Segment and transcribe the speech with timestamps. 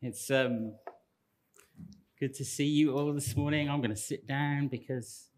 [0.00, 0.74] It's um,
[2.20, 3.68] good to see you all this morning.
[3.68, 5.28] I'm going to sit down because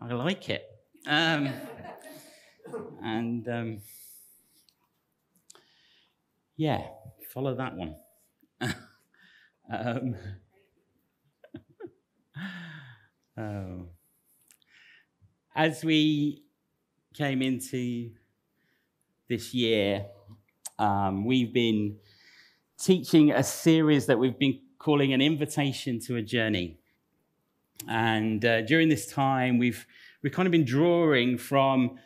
[0.00, 0.62] I like it.
[1.04, 1.50] Um,
[3.02, 3.80] and um,
[6.56, 6.80] yeah,
[7.34, 7.96] follow that one.
[9.72, 10.14] um,
[13.36, 13.88] oh.
[15.56, 16.44] As we
[17.14, 18.12] came into
[19.28, 20.06] this year,
[20.78, 21.96] um, we've been
[22.80, 26.78] teaching a series that we've been calling an invitation to a journey.
[27.88, 29.84] And uh, during this time, we've,
[30.22, 31.98] we've kind of been drawing from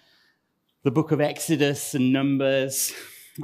[0.82, 2.94] the book of Exodus and Numbers,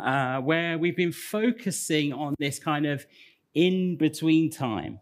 [0.02, 3.06] uh, where we've been focusing on this kind of
[3.54, 5.00] in between time.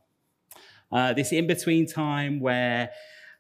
[0.91, 2.91] Uh, this in between time where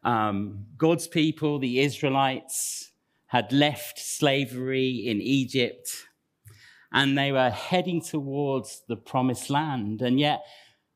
[0.05, 2.91] um, God's people, the Israelites,
[3.27, 6.07] had left slavery in Egypt
[6.97, 10.01] and they were heading towards the promised land.
[10.01, 10.47] And yet,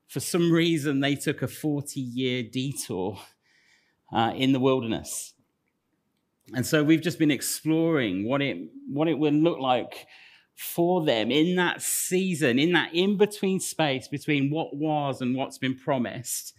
[0.09, 3.19] for some reason, they took a 40 year detour
[4.11, 5.35] uh, in the wilderness.
[6.55, 8.57] And so we've just been exploring what it,
[8.89, 10.07] what it would look like
[10.57, 15.59] for them in that season, in that in between space between what was and what's
[15.59, 16.55] been promised,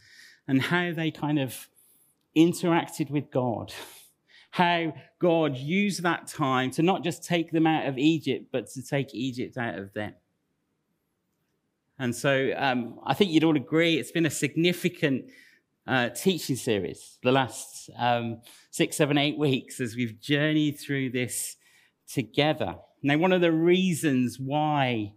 [0.47, 1.67] and how they kind of
[2.37, 3.73] interacted with God
[4.51, 8.83] how God used that time to not just take them out of Egypt, but to
[8.83, 10.13] take Egypt out of them.
[11.97, 15.25] And so um, I think you'd all agree it's been a significant
[15.87, 21.55] uh, teaching series the last um, six, seven, eight weeks as we've journeyed through this
[22.07, 22.75] together.
[23.01, 25.13] Now, one of the reasons why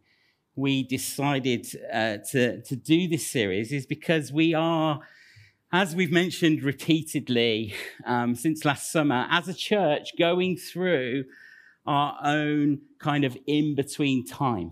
[0.57, 5.01] we decided uh, to, to do this series is because we are
[5.75, 7.75] as we've mentioned repeatedly
[8.07, 11.25] um, since last summer, as a church going through
[11.85, 14.71] our own kind of in between time.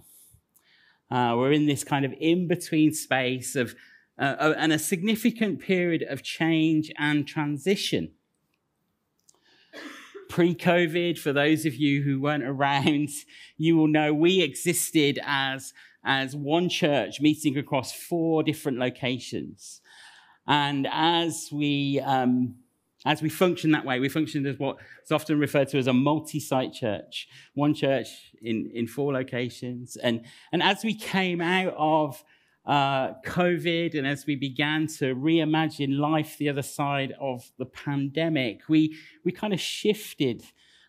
[1.10, 3.74] Uh, we're in this kind of in between space of
[4.16, 8.12] uh, uh and a significant period of change and transition.
[10.28, 13.08] Pre COVID, for those of you who weren't around,
[13.56, 15.74] you will know we existed as,
[16.04, 19.81] as one church meeting across four different locations.
[20.46, 22.56] And as we, um,
[23.04, 25.92] as we function that way, we function as what is often referred to as a
[25.92, 28.08] multi site church, one church
[28.40, 29.96] in, in four locations.
[29.96, 32.22] And, and as we came out of
[32.64, 38.68] uh, COVID and as we began to reimagine life the other side of the pandemic,
[38.68, 40.44] we, we kind of shifted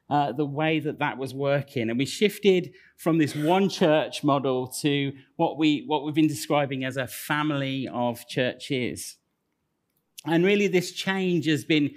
[0.10, 1.90] uh, the way that that was working.
[1.90, 6.86] And we shifted from this one church model to what, we, what we've been describing
[6.86, 9.18] as a family of churches.
[10.26, 11.96] And really, this change has been,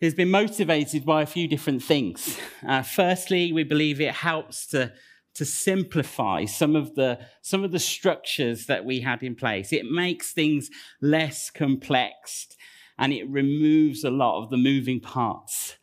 [0.00, 2.38] has been motivated by a few different things.
[2.66, 4.92] Uh, firstly, we believe it helps to,
[5.34, 9.72] to simplify some of, the, some of the structures that we had in place.
[9.72, 10.70] It makes things
[11.02, 12.48] less complex
[12.98, 15.76] and it removes a lot of the moving parts.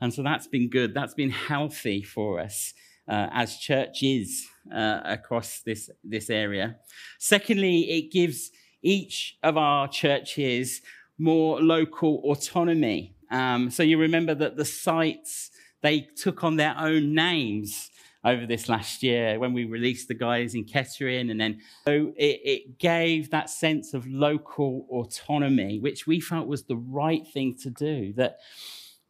[0.00, 0.94] And so that's been good.
[0.94, 2.74] That's been healthy for us
[3.08, 6.76] uh, as churches uh, across this, this area.
[7.18, 8.50] Secondly, it gives
[8.82, 10.80] each of our churches
[11.18, 13.14] more local autonomy.
[13.30, 15.50] Um, so you remember that the sites,
[15.82, 17.90] they took on their own names
[18.24, 21.30] over this last year when we released the guys in Kettering.
[21.30, 26.64] And then so it, it, gave that sense of local autonomy, which we felt was
[26.64, 28.38] the right thing to do, that,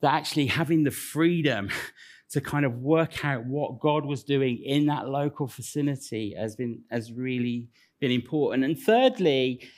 [0.00, 1.70] that actually having the freedom
[2.30, 6.82] to kind of work out what God was doing in that local vicinity has been
[6.88, 7.68] has really
[8.00, 8.64] been important.
[8.64, 9.68] And thirdly,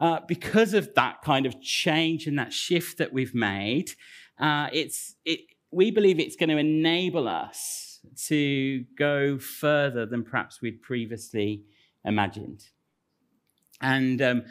[0.00, 3.92] uh, because of that kind of change and that shift that we've made,
[4.38, 10.60] uh, it's, it, we believe it's going to enable us to go further than perhaps
[10.60, 11.62] we'd previously
[12.04, 12.64] imagined.
[13.82, 14.44] And um,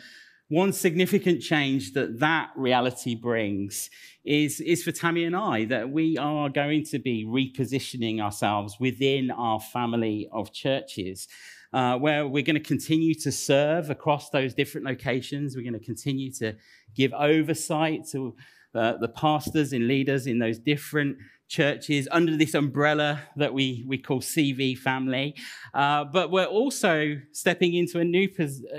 [0.49, 3.89] one significant change that that reality brings
[4.23, 9.31] is, is for Tammy and I that we are going to be repositioning ourselves within
[9.31, 11.27] our family of churches
[11.73, 15.55] uh, where we're going to continue to serve across those different locations.
[15.55, 16.55] We're going to continue to
[16.95, 18.35] give oversight to
[18.75, 21.17] uh, the pastors and leaders in those different
[21.47, 25.35] churches under this umbrella that we, we call CV family.
[25.73, 28.29] Uh, but we're also stepping into a new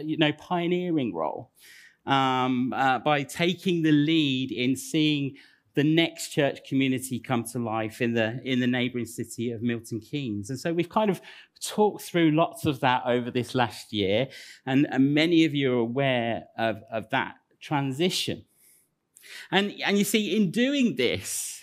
[0.03, 1.51] you know, pioneering role
[2.07, 5.35] um, uh, by taking the lead in seeing
[5.75, 10.01] the next church community come to life in the in the neighboring city of Milton
[10.01, 10.51] Keynes.
[10.51, 11.21] And so we've kind of
[11.63, 14.29] talked through lots of that over this last year,
[14.67, 18.45] and, and many of you are aware of, of that transition.
[19.51, 21.63] And, and you see, in doing this,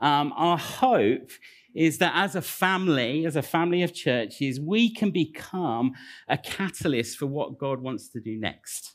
[0.00, 1.30] um, our hope
[1.74, 5.92] is that as a family, as a family of churches, we can become
[6.28, 8.94] a catalyst for what God wants to do next.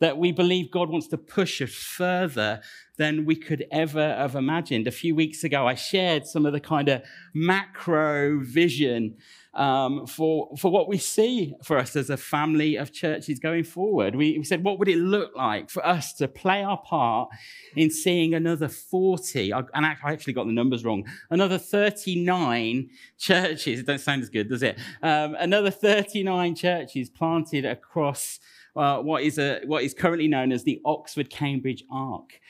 [0.00, 2.60] That we believe God wants to push us further
[2.96, 4.86] than we could ever have imagined.
[4.86, 7.02] A few weeks ago, I shared some of the kind of
[7.32, 9.16] macro vision
[9.54, 14.16] um, for, for what we see for us as a family of churches going forward.
[14.16, 17.30] We, we, said, what would it look like for us to play our part
[17.76, 23.86] in seeing another 40, and I actually got the numbers wrong, another 39 churches, it
[23.86, 24.78] don't sound as good, does it?
[25.02, 28.40] Um, another 39 churches planted across
[28.76, 32.40] uh, what, is a, what is currently known as the Oxford Cambridge Arc.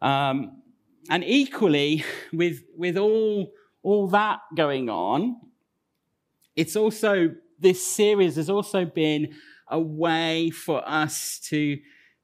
[0.00, 0.62] Um,
[1.10, 3.52] and equally, with, with all,
[3.82, 5.36] all that going on,
[6.56, 9.34] it's also, this series has also been
[9.70, 11.78] a way for us to,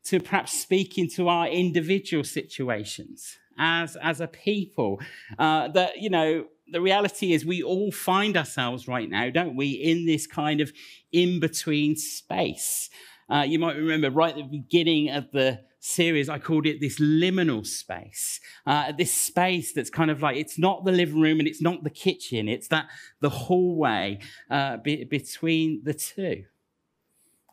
[0.04, 5.00] to perhaps speak into our individual situations as, as a people.
[5.38, 9.70] Uh, that, you know, the reality is we all find ourselves right now, don't we,
[9.70, 10.72] in this kind of
[11.12, 12.88] in between space.
[13.28, 17.00] Uh, you might remember right at the beginning of the series, I called it this
[17.00, 18.38] liminal space.
[18.66, 21.82] Uh, this space that's kind of like, it's not the living room and it's not
[21.82, 22.86] the kitchen, it's that
[23.20, 26.44] the hallway uh, be- between the two.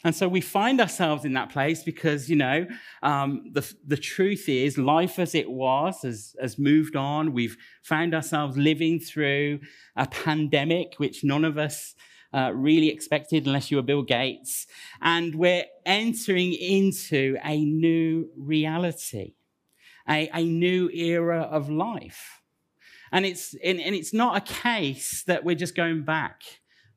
[0.03, 2.67] And so we find ourselves in that place because, you know,
[3.01, 7.33] um, the, the truth is life as it was has, has moved on.
[7.33, 9.59] We've found ourselves living through
[9.95, 11.95] a pandemic, which none of us
[12.33, 14.67] uh, really expected unless you were Bill Gates.
[15.01, 19.35] And we're entering into a new reality,
[20.07, 22.41] a, a new era of life.
[23.11, 26.41] And it's, and, and it's not a case that we're just going back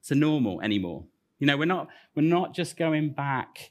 [0.06, 1.04] to normal anymore.
[1.38, 3.70] You know, we're not, we're not just going back.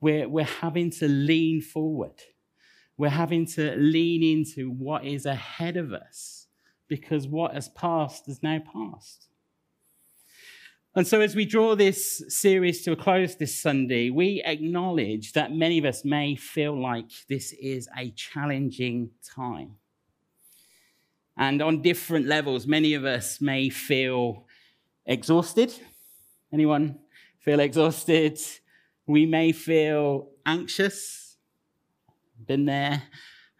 [0.00, 2.22] We're, we're having to lean forward.
[2.96, 6.46] We're having to lean into what is ahead of us
[6.88, 9.28] because what has passed is now past.
[10.96, 15.50] And so, as we draw this series to a close this Sunday, we acknowledge that
[15.50, 19.74] many of us may feel like this is a challenging time.
[21.36, 24.46] And on different levels, many of us may feel
[25.04, 25.74] exhausted.
[26.52, 27.00] Anyone
[27.40, 28.38] feel exhausted?
[29.08, 31.36] We may feel anxious.
[32.46, 33.02] Been there,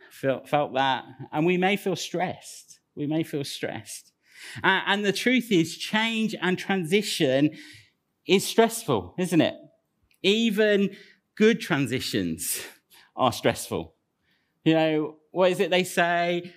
[0.08, 1.04] felt, felt that.
[1.32, 2.78] And we may feel stressed.
[2.94, 4.13] We may feel stressed.
[4.62, 7.50] Uh, and the truth is, change and transition
[8.26, 9.54] is stressful, isn't it?
[10.22, 10.96] Even
[11.36, 12.62] good transitions
[13.16, 13.94] are stressful.
[14.64, 16.52] You know, what is it they say?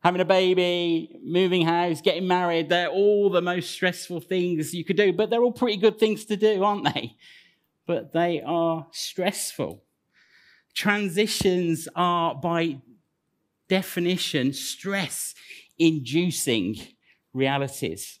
[0.00, 4.96] Having a baby, moving house, getting married, they're all the most stressful things you could
[4.96, 7.16] do, but they're all pretty good things to do, aren't they?
[7.84, 9.82] But they are stressful.
[10.74, 12.80] Transitions are, by
[13.68, 15.34] definition, stress
[15.78, 16.76] inducing
[17.38, 18.20] realities.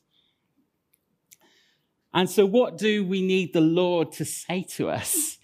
[2.14, 5.38] And so, what do we need the Lord to say to us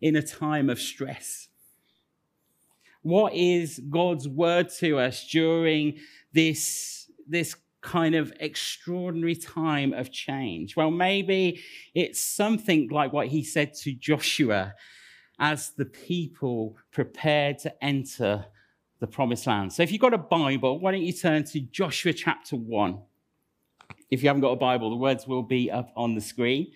[0.00, 1.48] in a time of stress?
[3.02, 5.98] What is God's word to us during
[6.32, 10.76] this, this kind of extraordinary time of change?
[10.76, 11.60] Well, maybe
[11.94, 14.74] it's something like what he said to Joshua
[15.38, 18.46] as the people prepared to enter
[18.98, 19.72] the promised land.
[19.72, 22.98] So, if you've got a Bible, why don't you turn to Joshua chapter 1?
[24.10, 26.72] If you haven't got a Bible, the words will be up on the screen.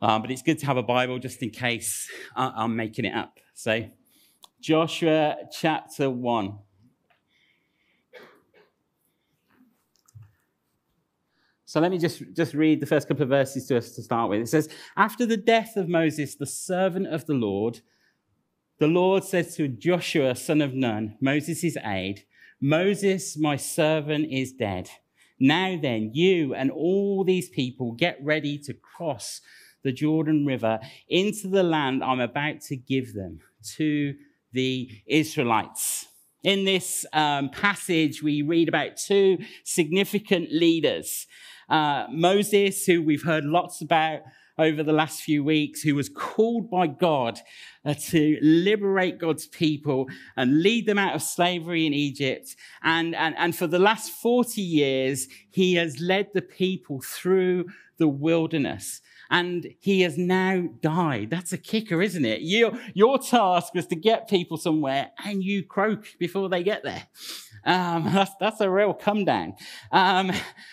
[0.00, 3.38] Um, but it's good to have a Bible just in case I'm making it up.
[3.54, 3.88] So,
[4.60, 6.58] Joshua chapter 1.
[11.64, 14.30] So let me just, just read the first couple of verses to us to start
[14.30, 14.40] with.
[14.40, 17.80] It says, After the death of Moses, the servant of the Lord,
[18.78, 22.22] the Lord said to Joshua, son of Nun, Moses' aide,
[22.58, 24.88] Moses, my servant, is dead.
[25.40, 29.40] Now then, you and all these people get ready to cross
[29.84, 33.40] the Jordan River into the land I'm about to give them
[33.76, 34.14] to
[34.52, 36.06] the Israelites.
[36.42, 41.26] In this um, passage, we read about two significant leaders
[41.68, 44.20] uh, Moses, who we've heard lots about
[44.58, 47.40] over the last few weeks, who was called by God
[47.84, 52.56] uh, to liberate God's people and lead them out of slavery in Egypt.
[52.82, 57.66] And, and, and for the last 40 years, he has led the people through
[57.98, 59.00] the wilderness
[59.30, 61.30] and he has now died.
[61.30, 62.40] That's a kicker, isn't it?
[62.42, 67.06] Your, your task was to get people somewhere and you croak before they get there.
[67.64, 69.54] Um, that's, that's a real come down.
[69.92, 70.32] Um,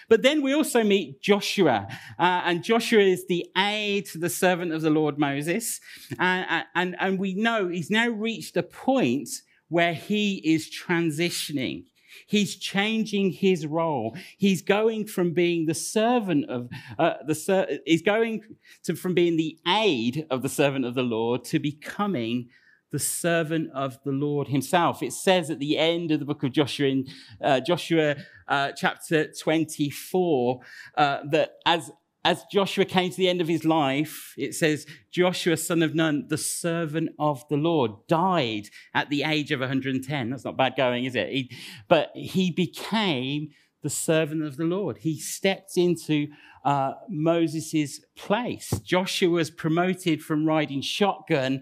[0.09, 1.87] but then we also meet Joshua,
[2.19, 5.79] uh, and Joshua is the aide to the servant of the Lord Moses.
[6.19, 9.29] And, and, and we know he's now reached a point
[9.69, 11.85] where he is transitioning.
[12.27, 14.15] He's changing his role.
[14.37, 18.41] He's going from being the servant of uh, the ser- he's going
[18.83, 22.49] to from being the aide of the servant of the Lord to becoming
[22.95, 25.03] the servant of the Lord himself.
[25.03, 27.05] It says at the end of the book of Joshua, in
[27.43, 28.15] uh, Joshua
[28.47, 30.61] uh, chapter 24,
[30.97, 31.91] uh, that as,
[32.23, 36.27] as Joshua came to the end of his life, it says, Joshua, son of Nun,
[36.29, 40.29] the servant of the Lord, died at the age of 110.
[40.29, 41.27] That's not bad going, is it?
[41.27, 41.51] He,
[41.89, 43.49] but he became
[43.83, 44.99] the servant of the Lord.
[44.99, 46.27] He stepped into
[46.65, 48.71] uh, Moses' place.
[48.83, 51.61] Joshua was promoted from riding shotgun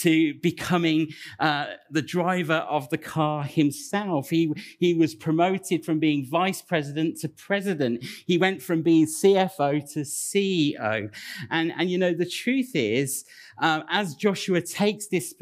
[0.00, 4.30] to becoming uh, the driver of the car himself.
[4.30, 8.04] He, he was promoted from being vice president to president.
[8.26, 11.14] He went from being CFO to CEO.
[11.50, 13.26] And, and you know, the truth is,
[13.60, 15.34] uh, as Joshua takes this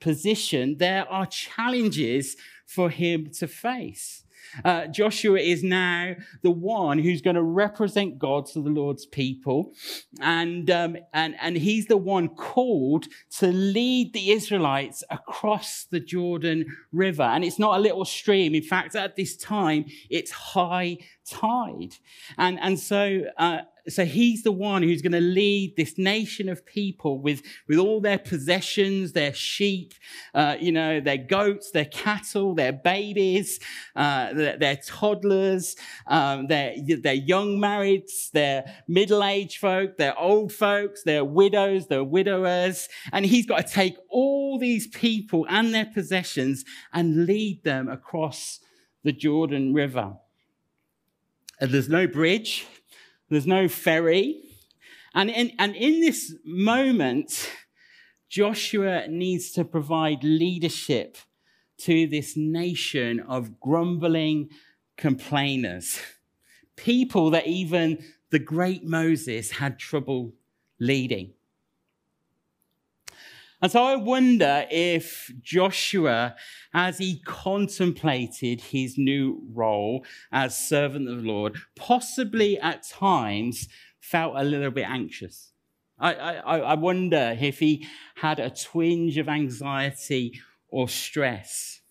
[0.00, 4.21] position, there are challenges for him to face.
[4.64, 9.72] Uh, Joshua is now the one who's going to represent God to the Lord's people.
[10.20, 13.06] And, um, and, and he's the one called
[13.38, 17.22] to lead the Israelites across the Jordan River.
[17.22, 18.54] And it's not a little stream.
[18.54, 21.96] In fact, at this time, it's high tide.
[22.38, 26.64] And, and so, uh, so he's the one who's going to lead this nation of
[26.64, 29.94] people with, with all their possessions, their sheep,
[30.34, 33.58] uh, you know, their goats, their cattle, their babies,
[33.96, 35.74] uh, their, their, toddlers,
[36.06, 42.88] um, their, their young marrieds, their middle-aged folk, their old folks, their widows, their widowers.
[43.12, 48.60] And he's got to take all these people and their possessions and lead them across
[49.02, 50.14] the Jordan River.
[51.60, 52.66] And there's no bridge.
[53.32, 54.42] There's no ferry.
[55.14, 57.50] And in, and in this moment,
[58.28, 61.16] Joshua needs to provide leadership
[61.78, 64.50] to this nation of grumbling
[64.98, 65.98] complainers.
[66.76, 70.34] People that even the great Moses had trouble
[70.78, 71.32] leading.
[73.62, 76.34] And so I wonder if Joshua,
[76.74, 83.68] as he contemplated his new role as servant of the Lord, possibly at times
[84.00, 85.52] felt a little bit anxious.
[85.96, 91.82] I, I, I wonder if he had a twinge of anxiety or stress.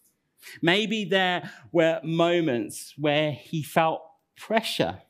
[0.61, 4.01] Maybe there were moments where he felt
[4.35, 5.03] pressure.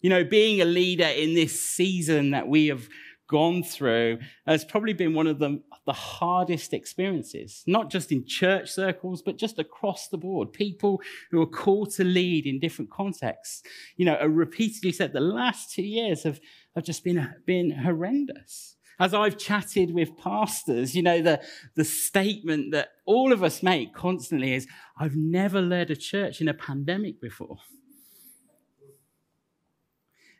[0.00, 2.88] You know, being a leader in this season that we have
[3.26, 8.70] gone through has probably been one of the, the hardest experiences, not just in church
[8.70, 10.52] circles, but just across the board.
[10.52, 11.00] People
[11.30, 13.62] who are called to lead in different contexts,
[13.96, 16.40] you know, are repeatedly said the last two years have,
[16.74, 18.76] have just been, been horrendous.
[19.00, 21.42] As I've chatted with pastors, you know, the,
[21.74, 26.46] the statement that all of us make constantly is, I've never led a church in
[26.46, 27.56] a pandemic before.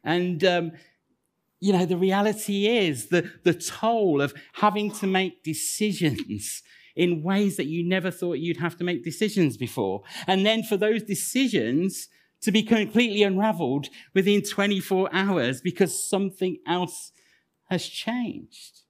[0.04, 0.72] And, um,
[1.64, 6.62] you know, the reality is the, the toll of having to make decisions
[6.94, 10.02] in ways that you never thought you'd have to make decisions before.
[10.26, 12.09] And then for those decisions
[12.42, 17.12] to be completely unraveled within 24 hours because something else
[17.71, 18.80] has changed.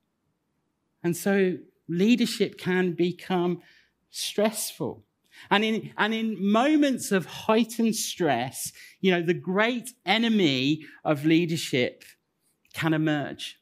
[1.05, 3.63] And so leadership can become
[4.11, 5.05] stressful.
[5.49, 12.03] And in, and in moments of heightened stress, you know, the great enemy of leadership
[12.75, 13.59] can emerge.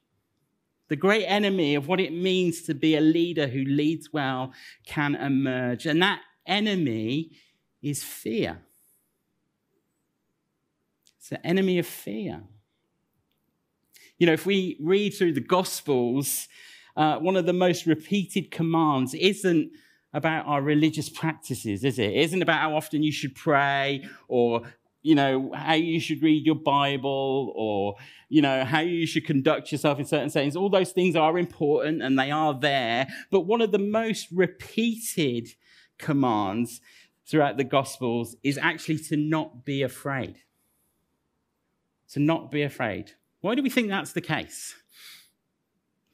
[0.89, 4.53] The great enemy of what it means to be a leader who leads well
[4.85, 5.87] can emerge.
[5.87, 7.31] And that enemy
[7.81, 8.63] is fear.
[11.19, 12.43] It's the enemy of fear.
[14.19, 16.49] You know, if we read through the Gospels,
[16.97, 19.71] uh, one of the most repeated commands isn't
[20.13, 22.11] about our religious practices, is it?
[22.11, 24.63] It isn't about how often you should pray or
[25.03, 27.97] you know, how you should read your Bible or,
[28.29, 30.57] you know, how you should conduct yourself in certain settings.
[30.57, 33.09] All those things are important and they are there.
[33.31, 35.49] But one of the most repeated
[35.99, 36.81] commands
[37.27, 40.37] throughout the Gospels is actually to not be afraid.
[42.13, 43.13] To not be afraid.
[43.41, 44.75] Why do we think that's the case?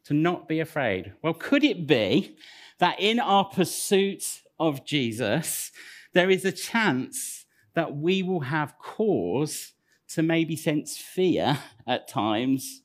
[0.04, 1.12] To not be afraid.
[1.22, 2.36] Well, could it be
[2.78, 5.72] that in our pursuit of Jesus,
[6.14, 7.37] there is a chance
[7.78, 9.72] that we will have cause
[10.08, 11.56] to maybe sense fear
[11.86, 12.82] at times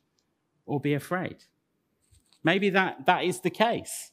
[0.67, 1.37] or be afraid.
[2.43, 4.11] Maybe that, that is the case.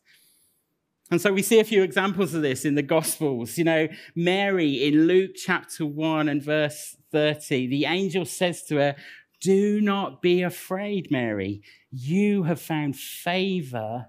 [1.10, 3.58] And so we see a few examples of this in the Gospels.
[3.58, 8.96] You know, Mary in Luke chapter 1 and verse 30, the angel says to her,
[9.38, 11.60] Do not be afraid, Mary.
[11.90, 14.06] You have found favor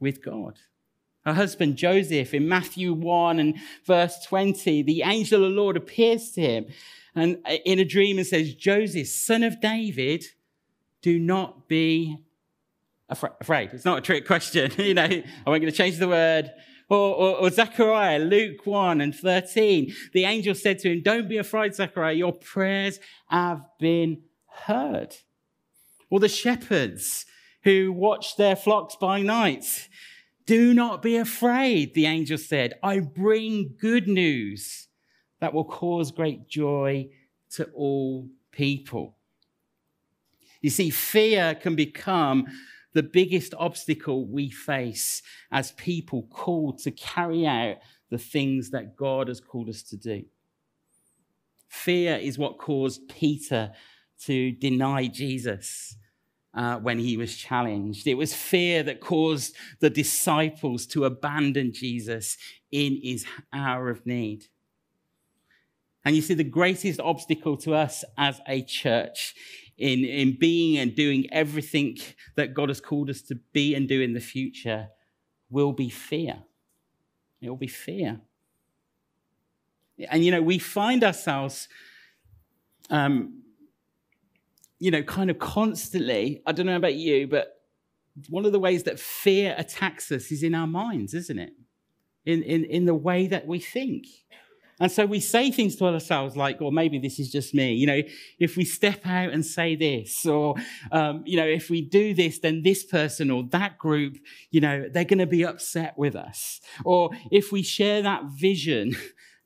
[0.00, 0.58] with God.
[1.28, 6.30] Her husband Joseph in Matthew 1 and verse 20, the angel of the Lord appears
[6.32, 6.66] to him
[7.14, 10.24] and uh, in a dream and says, Joseph, son of David,
[11.02, 12.16] do not be
[13.08, 13.70] afraid.
[13.72, 14.72] It's not a trick question.
[14.78, 16.50] you know, I wasn't going to change the word.
[16.90, 19.92] Or, or, or, Zechariah, Luke 1 and 13.
[20.14, 25.14] The angel said to him, Don't be afraid, Zechariah, your prayers have been heard.
[26.08, 27.26] Or the shepherds
[27.64, 29.88] who watch their flocks by night.
[30.48, 32.72] Do not be afraid, the angel said.
[32.82, 34.88] I bring good news
[35.40, 37.10] that will cause great joy
[37.50, 39.18] to all people.
[40.62, 42.46] You see, fear can become
[42.94, 45.20] the biggest obstacle we face
[45.52, 47.76] as people called to carry out
[48.08, 50.24] the things that God has called us to do.
[51.68, 53.72] Fear is what caused Peter
[54.20, 55.97] to deny Jesus
[56.58, 58.08] uh, when he was challenged.
[58.08, 62.36] It was fear that caused the disciples to abandon Jesus
[62.72, 64.46] in his hour of need.
[66.04, 69.36] And you see, the greatest obstacle to us as a church
[69.76, 71.96] in, in being and doing everything
[72.34, 74.88] that God has called us to be and do in the future
[75.50, 76.42] will be fear.
[77.40, 78.20] It will be fear.
[80.10, 81.68] And, you know, we find ourselves,
[82.90, 83.42] um,
[84.78, 87.60] you know, kind of constantly, I don't know about you, but
[88.28, 91.52] one of the ways that fear attacks us is in our minds, isn't it?
[92.24, 94.06] In, in, in the way that we think.
[94.80, 97.86] And so we say things to ourselves like, or maybe this is just me, you
[97.86, 98.00] know,
[98.38, 100.54] if we step out and say this, or,
[100.92, 104.18] um, you know, if we do this, then this person or that group,
[104.50, 106.60] you know, they're going to be upset with us.
[106.84, 108.94] Or if we share that vision,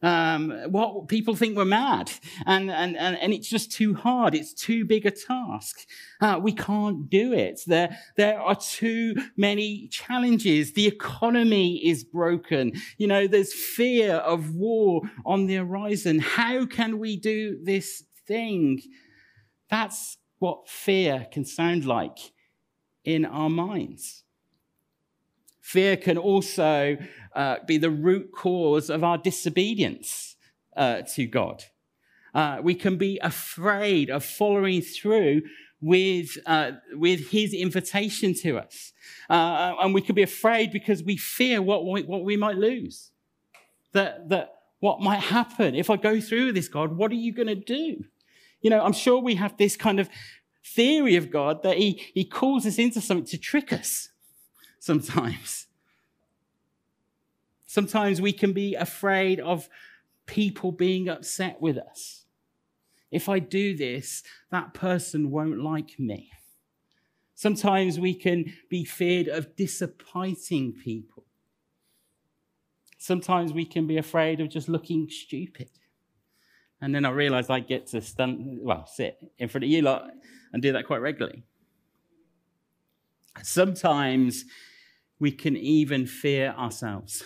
[0.03, 2.11] um, what people think we're mad,
[2.47, 4.35] and, and, and, and it's just too hard.
[4.35, 5.87] It's too big a task.
[6.21, 7.61] Uh, we can't do it.
[7.67, 10.73] There, there are too many challenges.
[10.73, 12.73] The economy is broken.
[12.99, 16.19] You know, there's fear of war on the horizon.
[16.19, 18.83] How can we do this thing?
[19.71, 22.19] That's what fear can sound like
[23.05, 24.22] in our minds.
[25.63, 26.99] Fear can also
[27.35, 30.37] uh, be the root cause of our disobedience
[30.77, 31.65] uh, to God.
[32.35, 35.43] Uh, we can be afraid of following through
[35.81, 38.93] with, uh, with his invitation to us.
[39.31, 43.11] Uh, and we can be afraid because we fear what we, what we might lose.
[43.93, 47.33] That, that what might happen if I go through with this, God, what are you
[47.33, 48.05] going to do?
[48.63, 50.09] You know, I'm sure we have this kind of
[50.65, 54.09] theory of God that he, he calls us into something to trick us
[54.83, 55.69] sometimes.
[57.67, 59.69] Sometimes we can be afraid of
[60.27, 62.25] people being upset with us.
[63.13, 66.33] If I do this, that person won't like me.
[67.37, 71.27] Sometimes we can be feared of disappointing people.
[72.99, 75.71] Sometimes we can be afraid of just looking stupid.
[76.81, 80.11] And then I realize I get to stand, well, sit in front of you lot
[80.53, 81.45] and do that quite regularly.
[83.45, 84.45] Sometimes
[85.23, 87.23] we can even fear ourselves.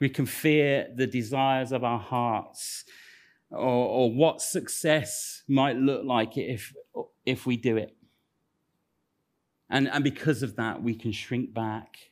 [0.00, 2.84] We can fear the desires of our hearts
[3.48, 6.74] or, or what success might look like if,
[7.24, 7.96] if we do it.
[9.70, 12.10] And, and because of that, we can shrink back.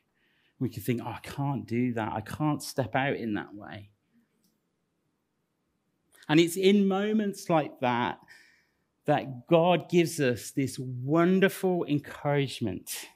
[0.60, 2.12] We can think, oh, I can't do that.
[2.12, 3.90] I can't step out in that way.
[6.28, 8.20] And it's in moments like that
[9.06, 13.08] that God gives us this wonderful encouragement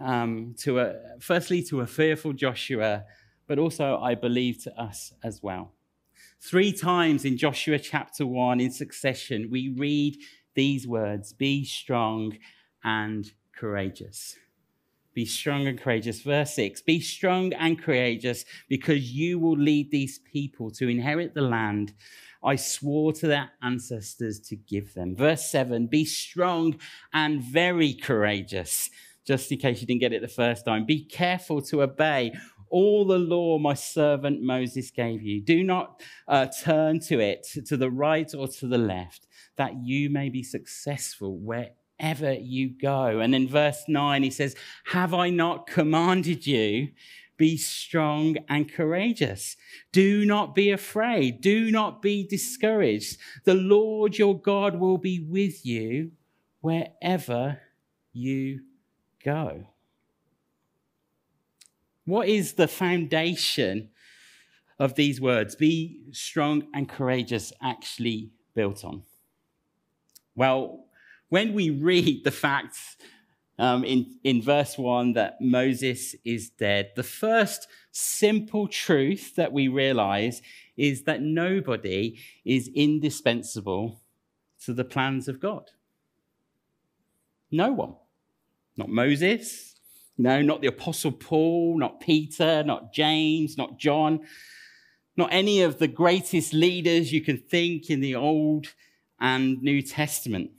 [0.00, 3.04] um, to a, firstly, to a fearful Joshua
[3.46, 5.72] but also, I believe, to us as well.
[6.40, 10.18] Three times in Joshua chapter 1 in succession, we read
[10.54, 12.36] these words Be strong
[12.84, 14.36] and courageous.
[15.14, 16.20] Be strong and courageous.
[16.20, 21.42] Verse 6 Be strong and courageous because you will lead these people to inherit the
[21.42, 21.94] land
[22.42, 25.16] I swore to their ancestors to give them.
[25.16, 26.76] Verse 7 Be strong
[27.12, 28.90] and very courageous.
[29.26, 32.32] Just in case you didn't get it the first time, be careful to obey
[32.70, 35.40] all the law my servant Moses gave you.
[35.40, 40.10] Do not uh, turn to it to the right or to the left, that you
[40.10, 43.20] may be successful wherever you go.
[43.20, 44.54] And in verse 9, he says,
[44.86, 46.88] Have I not commanded you?
[47.36, 49.56] Be strong and courageous.
[49.92, 51.42] Do not be afraid.
[51.42, 53.18] Do not be discouraged.
[53.44, 56.12] The Lord your God will be with you
[56.62, 57.60] wherever
[58.14, 58.60] you.
[62.04, 63.90] What is the foundation
[64.78, 69.02] of these words, be strong and courageous, actually built on?
[70.36, 70.84] Well,
[71.28, 72.96] when we read the facts
[73.58, 79.66] um, in, in verse 1 that Moses is dead, the first simple truth that we
[79.66, 80.42] realize
[80.76, 84.00] is that nobody is indispensable
[84.64, 85.70] to the plans of God.
[87.50, 87.94] No one.
[88.76, 89.74] Not Moses,
[90.18, 94.20] no, not the Apostle Paul, not Peter, not James, not John,
[95.16, 98.74] not any of the greatest leaders you can think in the Old
[99.20, 100.50] and New Testament.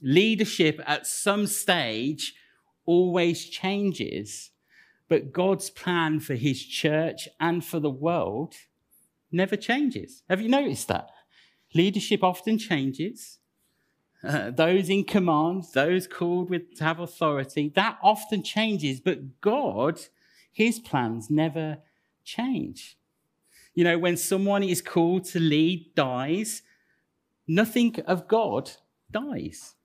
[0.00, 2.34] Leadership at some stage
[2.86, 4.50] always changes,
[5.08, 8.54] but God's plan for his church and for the world
[9.30, 10.22] never changes.
[10.28, 11.10] Have you noticed that?
[11.74, 13.38] Leadership often changes.
[14.22, 20.00] Those in command, those called with to have authority, that often changes, but God,
[20.50, 21.78] his plans never
[22.24, 22.98] change.
[23.74, 26.62] You know, when someone is called to lead dies,
[27.46, 28.72] nothing of God
[29.08, 29.76] dies.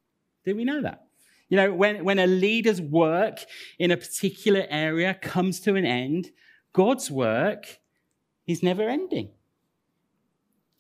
[0.46, 1.06] Did we know that?
[1.50, 3.46] You know, when, when a leader's work
[3.78, 6.32] in a particular area comes to an end,
[6.74, 7.80] God's work
[8.48, 9.30] is never ending.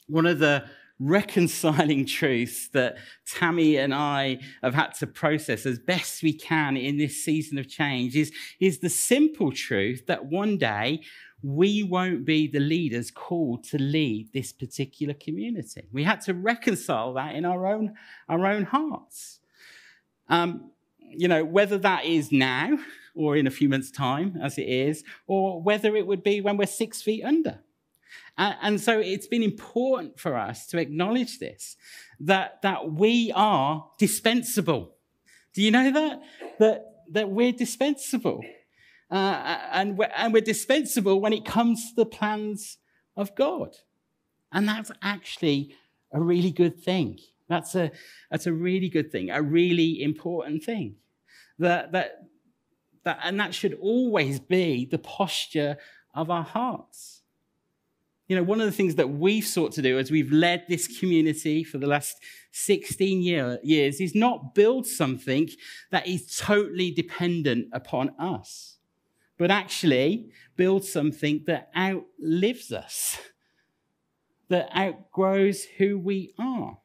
[0.08, 0.66] One of the
[1.00, 6.98] reconciling truths that Tammy and I have had to process as best we can in
[6.98, 11.02] this season of change is, is the simple truth that one day
[11.42, 15.84] we won't be the leaders called to lead this particular community.
[15.92, 17.96] We had to reconcile that in our own,
[18.30, 19.40] our own hearts.
[20.30, 22.78] Um, you know, whether that is now
[23.14, 26.58] or in a few months' time, as it is, or whether it would be when
[26.58, 27.60] we're six feet under.
[28.38, 31.76] And so it's been important for us to acknowledge this,
[32.20, 34.96] that, that we are dispensable.
[35.54, 36.22] Do you know that?
[36.60, 38.44] That, that we're dispensable.
[39.12, 42.80] Uh, and, we're, and we're dispensable when it comes to the plans
[43.16, 43.76] of God.
[44.52, 45.76] And that's actually
[46.12, 47.20] a really good thing.
[47.50, 47.92] That's a,
[48.32, 50.96] that's a really good thing, a really important thing.
[51.60, 52.24] That, that,
[53.04, 55.78] that, and that should always be the posture
[56.16, 57.23] of our hearts.
[58.28, 61.00] You know, one of the things that we've sought to do as we've led this
[61.00, 62.18] community for the last
[62.52, 65.50] 16 year, years is not build something
[65.92, 68.78] that is totally dependent upon us,
[69.38, 73.18] but actually build something that outlives us,
[74.48, 76.78] that outgrows who we are.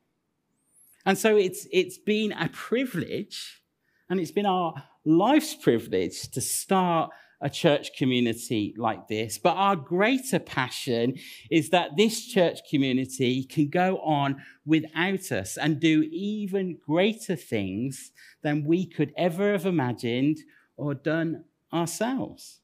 [1.06, 3.62] And so it's, it's been a privilege,
[4.10, 4.74] and it's been our
[5.04, 9.38] life's privilege to start a church community like this.
[9.38, 11.14] But our greater passion
[11.50, 18.10] is that this church community can go on without us and do even greater things
[18.42, 20.38] than we could ever have imagined
[20.76, 22.60] or done ourselves.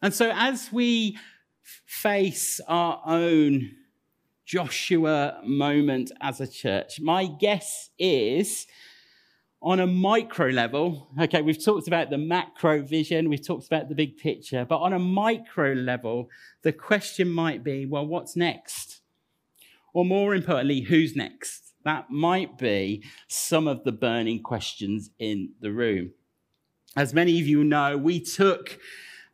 [0.00, 1.16] And so, as we
[1.86, 3.70] face our own
[4.44, 8.66] Joshua moment as a church, my guess is
[9.62, 13.94] on a micro level, okay, we've talked about the macro vision, we've talked about the
[13.94, 16.28] big picture, but on a micro level,
[16.62, 19.02] the question might be well, what's next?
[19.94, 21.74] Or more importantly, who's next?
[21.84, 26.12] That might be some of the burning questions in the room.
[26.96, 28.78] As many of you know, we took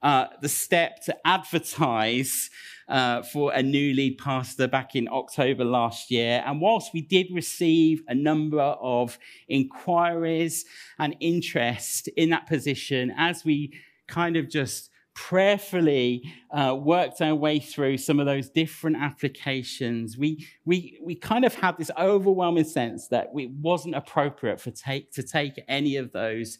[0.02, 2.50] uh, the step to advertise
[2.88, 6.42] uh, for a new lead pastor back in October last year.
[6.46, 10.64] And whilst we did receive a number of inquiries
[10.98, 13.72] and interest in that position, as we
[14.06, 20.46] kind of just prayerfully uh, worked our way through some of those different applications, we,
[20.64, 25.22] we, we kind of had this overwhelming sense that it wasn't appropriate for take, to
[25.22, 26.58] take any of those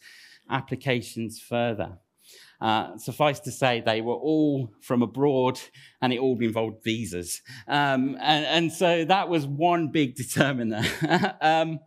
[0.49, 1.97] applications further.
[2.61, 5.57] Uh, suffice to say, they were all from abroad
[6.01, 7.41] and it all involved visas.
[7.67, 10.83] Um, and, and, so that was one big determiner.
[11.41, 11.79] um,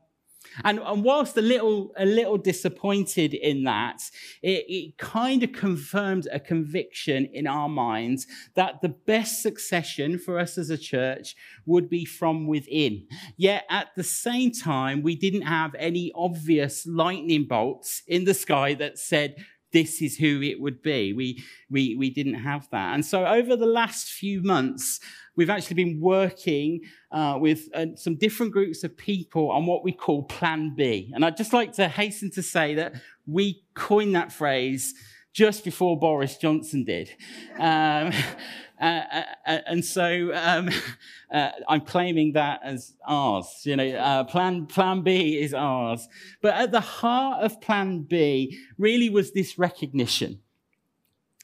[0.64, 4.02] and, and, whilst a little, a little disappointed in that,
[4.42, 10.38] it, it kind of confirmed a conviction in our minds that the best succession for
[10.38, 11.34] us as a church
[11.66, 13.06] would be from within.
[13.36, 18.74] Yet at the same time, we didn't have any obvious lightning bolts in the sky
[18.74, 19.36] that said,
[19.72, 21.12] this is who it would be.
[21.12, 22.94] We, we, we didn't have that.
[22.94, 25.00] And so over the last few months,
[25.36, 26.80] we've actually been working
[27.10, 31.10] uh, with uh, some different groups of people on what we call Plan B.
[31.14, 32.94] And I'd just like to hasten to say that
[33.26, 34.94] we coined that phrase
[35.32, 37.10] just before Boris Johnson did.
[37.58, 38.12] Um,
[38.80, 40.68] uh, uh, uh, and so um,
[41.32, 43.62] uh, I'm claiming that as ours.
[43.64, 46.06] You know, uh, plan, plan B is ours.
[46.40, 50.40] But at the heart of Plan B really was this recognition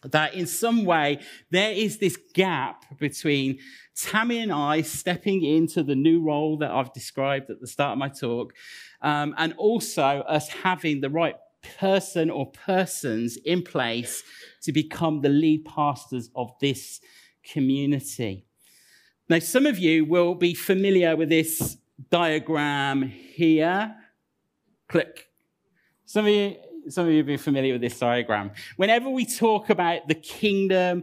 [0.05, 1.19] that in some way
[1.51, 3.59] there is this gap between
[3.97, 7.99] Tammy and I stepping into the new role that I've described at the start of
[7.99, 8.53] my talk,
[9.03, 14.23] um, and also us having the right person or persons in place
[14.63, 17.01] to become the lead pastors of this
[17.53, 18.47] community.
[19.29, 21.77] Now, some of you will be familiar with this
[22.11, 23.95] diagram here.
[24.89, 25.27] Click.
[26.07, 26.57] Some of you,
[26.89, 28.53] some of you have been familiar with this diagram.
[28.77, 31.03] Whenever we talk about the kingdom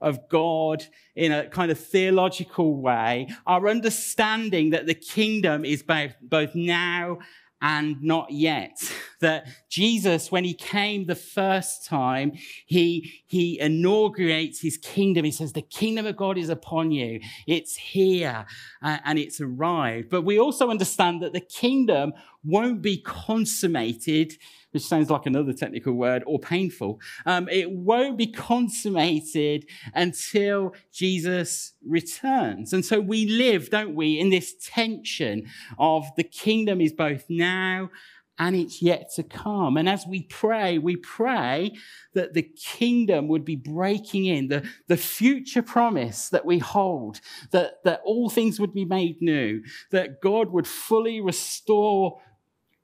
[0.00, 6.14] of God in a kind of theological way, our understanding that the kingdom is both,
[6.22, 7.18] both now
[7.60, 8.78] and not yet.
[9.22, 12.32] That Jesus, when he came the first time,
[12.66, 15.24] he, he inaugurates his kingdom.
[15.24, 17.20] He says, The kingdom of God is upon you.
[17.46, 18.44] It's here
[18.82, 20.10] uh, and it's arrived.
[20.10, 22.12] But we also understand that the kingdom
[22.44, 24.34] won't be consummated
[24.72, 27.00] which sounds like another technical word, or painful.
[27.24, 32.72] Um, it won't be consummated until Jesus returns.
[32.72, 35.46] And so we live, don't we, in this tension
[35.78, 37.90] of the kingdom is both now
[38.38, 39.76] and it's yet to come.
[39.76, 41.72] And as we pray, we pray
[42.14, 47.20] that the kingdom would be breaking in, the, the future promise that we hold,
[47.52, 52.20] that, that all things would be made new, that God would fully restore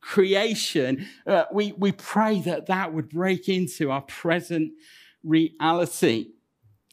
[0.03, 4.73] creation, uh, we, we pray that that would break into our present
[5.25, 6.33] reality.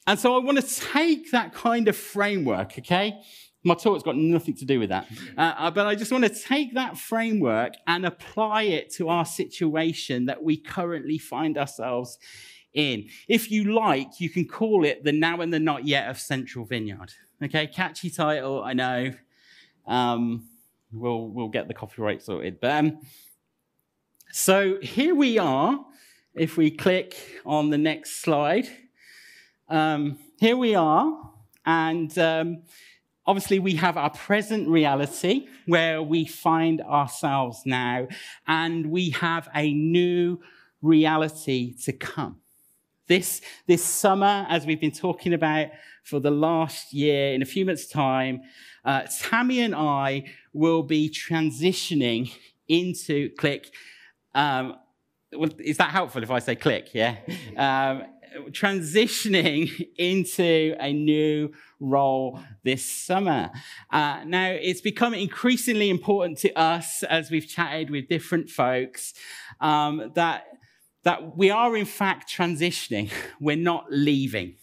[0.08, 3.20] And so I want to take that kind of framework, okay?
[3.64, 5.08] My talk's got nothing to do with that.
[5.38, 9.26] Uh, uh, but I just want to take that framework and apply it to our
[9.26, 12.18] situation that we currently find ourselves
[12.74, 13.10] in.
[13.28, 16.64] If you like, you can call it the now and the not yet of Central
[16.64, 17.14] Vineyard.
[17.44, 19.14] Okay, catchy title, I know.
[19.86, 20.48] Um,
[20.92, 22.60] we'll we'll get the copyright sorted.
[22.60, 23.00] But um,
[24.32, 25.86] so here we are.
[26.36, 28.68] If we click on the next slide,
[29.68, 31.32] um, here we are,
[31.66, 32.64] and um,
[33.26, 38.08] obviously we have our present reality where we find ourselves now,
[38.48, 40.40] and we have a new
[40.82, 42.38] reality to come.
[43.08, 45.70] This, this summer, as we've been talking about
[46.04, 48.42] for the last year, in a few months' time,
[48.86, 50.26] uh, Tammy and I
[50.60, 52.32] will be transitioning
[52.68, 53.74] into click.
[54.36, 54.76] Um,
[55.60, 56.90] is that helpful if I say click?
[56.94, 57.16] Yeah.
[57.56, 58.04] Um,
[58.52, 63.52] transitioning into a new role this summer.
[63.90, 69.14] Uh, now, it's become increasingly important to us as we've chatted with different folks
[69.62, 70.46] um, that,
[71.04, 73.10] that we are, in fact, transitioning.
[73.40, 74.56] We're not leaving.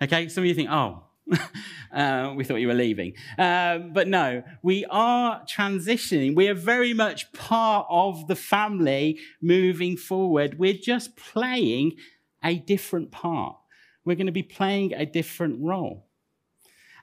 [0.00, 1.05] Okay, some of you think, oh,
[1.92, 3.14] uh, we thought you were leaving.
[3.38, 6.34] Um, but no, we are transitioning.
[6.34, 10.58] We are very much part of the family moving forward.
[10.58, 11.96] We're just playing
[12.44, 13.56] a different part.
[14.04, 16.06] We're going to be playing a different role.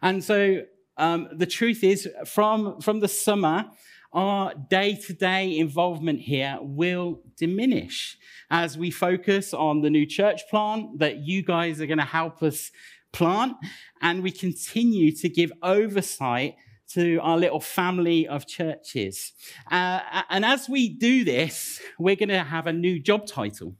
[0.02, 0.64] And so
[0.98, 3.66] um, the truth is, from, from the summer,
[4.14, 8.18] our day to day involvement here will diminish
[8.52, 12.44] as we focus on the new church plant that you guys are going to help
[12.44, 12.70] us
[13.14, 13.56] plant,
[14.02, 16.56] and we continue to give oversight
[16.90, 19.34] to our little family of churches.
[19.72, 23.76] Uh, and as we do this, we're going to have a new job title.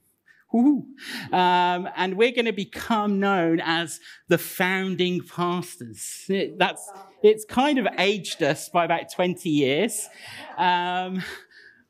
[1.32, 6.24] Um, and we're going to become known as the founding pastors.
[6.28, 6.88] It, that's
[7.24, 10.08] it's kind of aged us by about 20 years.
[10.56, 11.22] Um,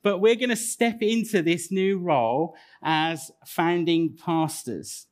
[0.02, 5.06] but we're going to step into this new role as founding pastors.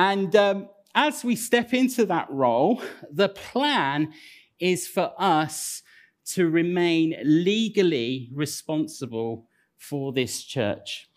[0.00, 2.82] And um, as we step into that role,
[3.12, 4.14] the plan
[4.58, 5.82] is for us
[6.28, 11.10] to remain legally responsible for this church.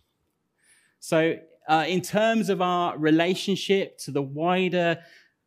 [1.00, 1.38] So,
[1.70, 5.00] uh, in terms of our relationship to the wider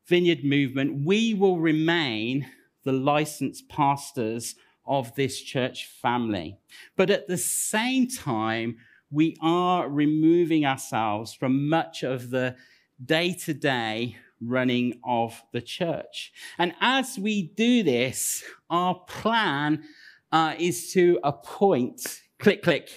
[0.07, 2.46] vineyard movement, we will remain
[2.85, 4.55] the licensed pastors
[4.87, 6.57] of this church family.
[6.96, 8.79] But at the same time,
[9.11, 12.57] we are removing ourselves from much of the
[13.04, 16.32] day to day running of the church.
[16.59, 19.85] And as we do this, our plan
[20.32, 22.88] uh, is to appoint, click, click,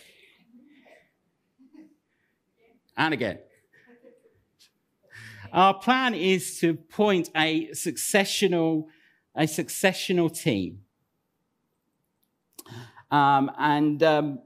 [2.97, 3.39] and again.
[5.51, 8.85] Our plan is to appoint a successional,
[9.35, 10.81] a successional team.
[13.09, 14.39] Um, and um,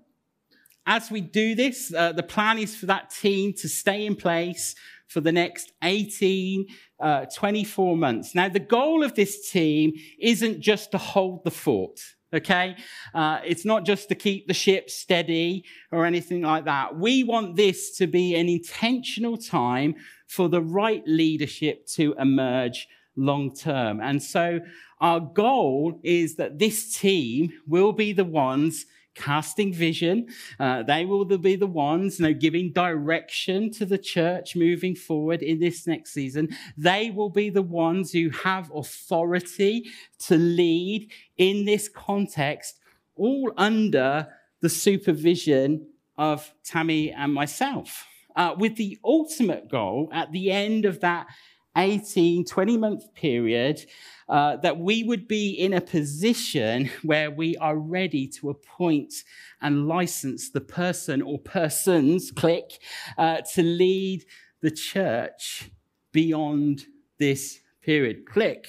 [0.86, 4.76] as we do this, uh, the plan is for that team to stay in place
[5.14, 6.66] for the next 18,
[7.00, 8.34] uh, 24 months.
[8.34, 12.00] Now, the goal of this team isn't just to hold the fort.
[12.34, 12.76] okay?
[13.14, 16.98] Uh, it's not just to keep the ship steady or anything like that.
[16.98, 19.94] We want this to be an intentional time
[20.26, 24.02] for the right leadership to emerge long term.
[24.02, 24.62] And so
[25.00, 30.28] our goal is that this team will be the ones casting vision.
[30.60, 35.42] Uh, they will be the ones you know, giving direction to the church moving forward
[35.42, 36.50] in this next season.
[36.78, 42.80] They will be the ones who have authority to lead in this context,
[43.16, 44.28] all under
[44.62, 48.08] the supervision of Tammy and myself.
[48.36, 51.28] Uh, with the ultimate goal at the end of that
[51.78, 53.86] 18, 20 month period,
[54.30, 59.14] uh, that we would be in a position where we are ready to appoint
[59.62, 62.80] and license the person or persons, click,
[63.18, 64.24] uh, to lead
[64.62, 65.72] the church
[66.12, 66.86] beyond
[67.20, 68.26] this period.
[68.26, 68.68] Click.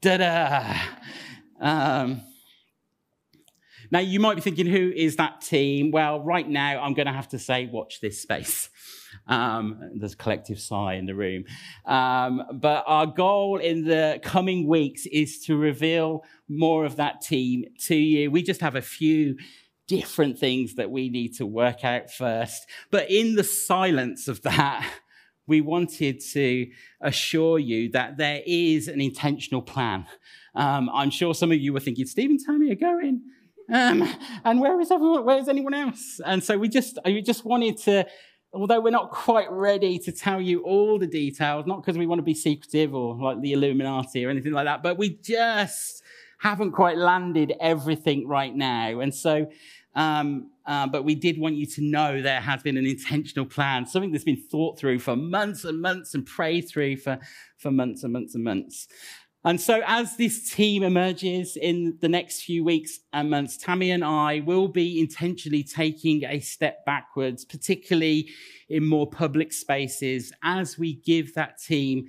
[0.00, 0.76] Da da.
[1.60, 2.22] Um,
[3.90, 5.90] now, you might be thinking, who is that team?
[5.90, 8.68] Well, right now, I'm going to have to say, watch this space.
[9.26, 11.44] Um, there's a collective sigh in the room.
[11.84, 17.64] Um, but our goal in the coming weeks is to reveal more of that team
[17.86, 18.30] to you.
[18.30, 19.36] We just have a few
[19.88, 22.66] different things that we need to work out first.
[22.90, 24.88] But in the silence of that,
[25.48, 26.68] we wanted to
[27.00, 30.06] assure you that there is an intentional plan.
[30.56, 33.22] Um, I'm sure some of you were thinking, Stephen, Tammy are going.
[33.72, 34.08] Um,
[34.44, 35.24] and where is everyone?
[35.24, 36.20] Where is anyone else?
[36.24, 38.06] And so we just, we just wanted to,
[38.52, 42.18] although we're not quite ready to tell you all the details, not because we want
[42.18, 46.02] to be secretive or like the Illuminati or anything like that, but we just
[46.38, 49.00] haven't quite landed everything right now.
[49.00, 49.50] And so,
[49.94, 53.86] um, uh, but we did want you to know there has been an intentional plan,
[53.86, 57.18] something that's been thought through for months and months and prayed through for,
[57.56, 58.88] for months and months and months.
[59.46, 64.04] And so, as this team emerges in the next few weeks and months, Tammy and
[64.04, 68.28] I will be intentionally taking a step backwards, particularly
[68.68, 72.06] in more public spaces, as we give that team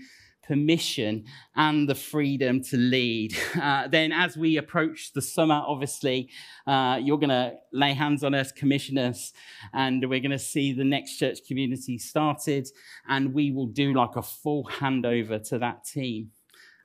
[0.48, 3.38] permission and the freedom to lead.
[3.62, 6.30] Uh, then, as we approach the summer, obviously,
[6.66, 9.34] uh, you're going to lay hands on us, commission us,
[9.74, 12.68] and we're going to see the next church community started,
[13.08, 16.32] and we will do like a full handover to that team.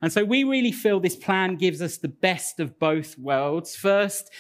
[0.03, 3.77] And so we really feel this plan gives us the best of both worlds.
[3.77, 4.31] First,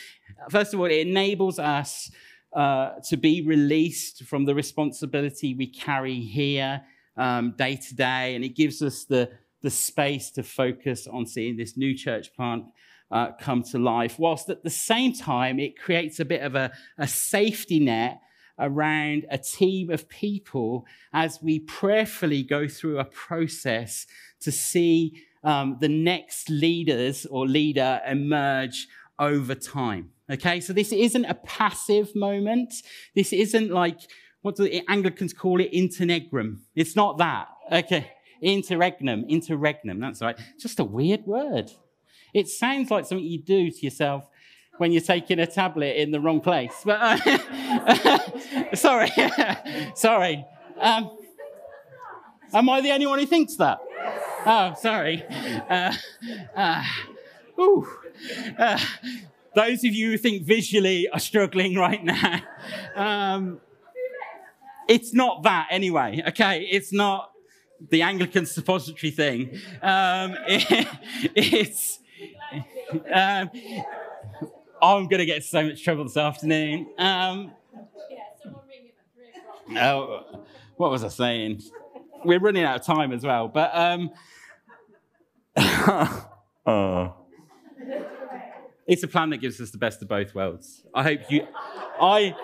[0.50, 2.10] first of all, it enables us
[2.52, 6.82] uh, to be released from the responsibility we carry here
[7.16, 9.30] um, day to day, and it gives us the,
[9.62, 12.64] the space to focus on seeing this new church plant
[13.12, 16.72] uh, come to life, whilst at the same time, it creates a bit of a,
[16.98, 18.20] a safety net
[18.58, 24.06] around a team of people as we prayerfully go through a process
[24.40, 30.10] to see um, the next leaders or leader emerge over time.
[30.30, 32.74] Okay, so this isn't a passive moment.
[33.14, 34.00] This isn't like
[34.42, 35.72] what do the Anglicans call it?
[35.72, 36.62] Interregnum.
[36.74, 37.48] It's not that.
[37.70, 38.10] Okay,
[38.42, 40.00] interregnum, interregnum.
[40.00, 40.38] That's right.
[40.58, 41.70] Just a weird word.
[42.34, 44.28] It sounds like something you do to yourself
[44.78, 46.74] when you're taking a tablet in the wrong place.
[46.84, 48.18] But uh,
[48.74, 49.10] sorry,
[49.94, 50.44] sorry.
[50.80, 51.16] Um,
[52.52, 53.78] am I the only one who thinks that?
[54.44, 55.24] Oh, sorry.
[55.68, 55.92] Uh,
[56.56, 56.84] uh,
[58.58, 58.78] uh,
[59.54, 62.40] those of you who think visually are struggling right now.
[62.96, 63.60] Um,
[64.88, 66.62] it's not that anyway, okay?
[66.62, 67.30] It's not
[67.90, 69.58] the Anglican suppository thing.
[69.80, 70.88] Um, it,
[71.34, 72.00] it's.
[73.12, 73.50] Um,
[74.82, 76.88] I'm going to get so much trouble this afternoon.
[76.98, 77.52] Um,
[79.76, 80.44] oh,
[80.76, 81.62] what was I saying?
[82.24, 83.74] We're running out of time as well, but
[85.56, 87.10] uh.
[88.84, 90.84] It's a plan that gives us the best of both worlds.
[90.92, 91.46] I hope you,
[92.00, 92.34] I,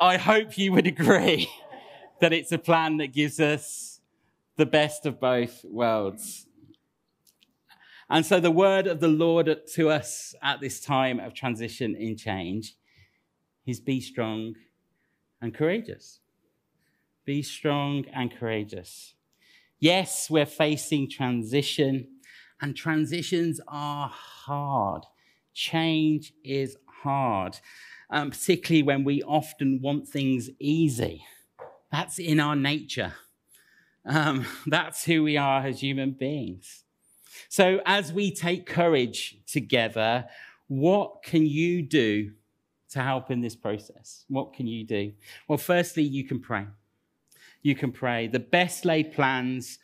[0.00, 1.48] I hope you would agree
[2.20, 4.00] that it's a plan that gives us
[4.56, 6.46] the best of both worlds.
[8.08, 12.16] And so the word of the Lord to us at this time of transition in
[12.16, 12.74] change
[13.66, 14.54] is be strong
[15.40, 16.20] and courageous.
[17.24, 19.15] Be strong and courageous.
[19.78, 22.08] Yes, we're facing transition,
[22.62, 25.04] and transitions are hard.
[25.52, 27.58] Change is hard,
[28.08, 31.24] um, particularly when we often want things easy.
[31.92, 33.14] That's in our nature.
[34.06, 36.84] Um, that's who we are as human beings.
[37.50, 40.24] So, as we take courage together,
[40.68, 42.32] what can you do
[42.90, 44.24] to help in this process?
[44.28, 45.12] What can you do?
[45.48, 46.66] Well, firstly, you can pray
[47.66, 48.28] you can pray.
[48.28, 49.78] The best laid plans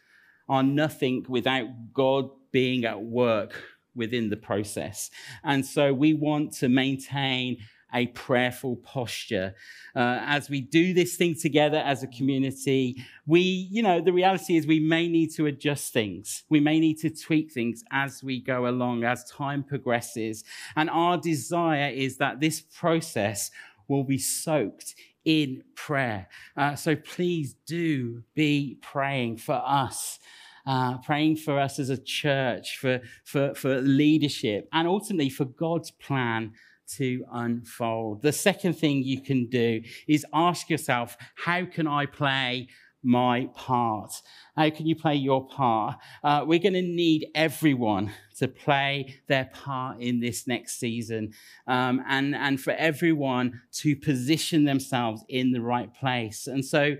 [0.48, 3.60] are nothing without God being at work
[3.94, 5.10] within the process.
[5.42, 7.58] And so we want to maintain
[7.94, 9.54] a prayerful posture.
[9.94, 14.56] Uh, as we do this thing together as a community, we, you know, the reality
[14.56, 16.44] is we may need to adjust things.
[16.48, 20.44] We may need to tweak things as we go along, as time progresses.
[20.76, 23.50] And our desire is that this process
[23.88, 26.28] will be soaked in prayer.
[26.56, 30.18] Uh, so please do be praying for us.
[30.64, 35.90] Uh, praying for us as a church, for, for, for leadership, and ultimately for God's
[35.90, 36.52] plan
[36.96, 38.22] to unfold.
[38.22, 42.68] The second thing you can do is ask yourself, how can I play
[43.02, 44.12] my part?
[44.56, 45.98] How can you play your part?
[46.22, 51.32] Uh, we're going to need everyone to play their part in this next season
[51.66, 56.46] um, and, and for everyone to position themselves in the right place.
[56.46, 56.96] And so,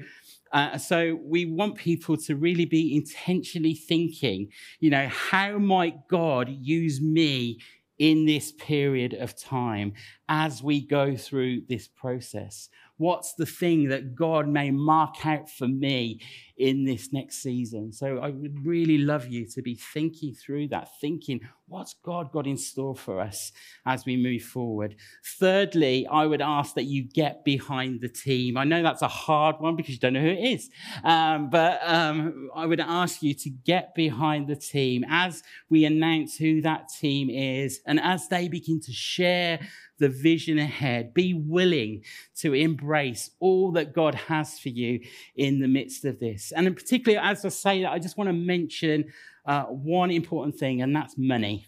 [0.53, 4.49] uh, so we want people to really be intentionally thinking,
[4.81, 7.59] you know, how might God use me
[7.99, 9.93] in this period of time
[10.33, 12.71] as we go through this process?
[12.97, 16.21] What's the thing that God may mark out for me
[16.57, 17.93] in this next season?
[17.93, 22.47] So I would really love you to be thinking through that, thinking, what's God got
[22.47, 23.53] in store for us
[23.85, 24.97] as we move forward?
[25.39, 28.57] Thirdly, I would ask that you get behind the team.
[28.57, 30.71] I know that's a hard one because you don't know who it is,
[31.05, 36.39] um, but um, I would ask you to get behind the team as we announce
[36.39, 39.61] who that team is and as they begin to share
[40.03, 41.15] the vision ahead.
[41.15, 42.03] Be willing
[42.37, 45.01] to embrace all that God has for you
[45.37, 46.53] in the midst of this.
[46.53, 49.05] And in particular, as I say that, I just want to mention
[49.47, 51.67] uh, one important thing, and that's money.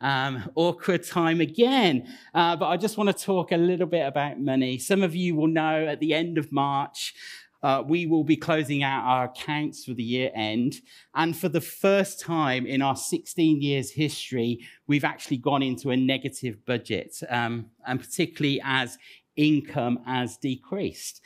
[0.00, 2.06] Um, awkward time again.
[2.34, 4.78] Uh, but I just want to talk a little bit about money.
[4.78, 7.14] Some of you will know at the end of March,
[7.62, 10.76] uh, we will be closing out our accounts for the year end.
[11.14, 15.96] And for the first time in our 16 years history, we've actually gone into a
[15.96, 18.98] negative budget, um, and particularly as
[19.36, 21.20] income has decreased.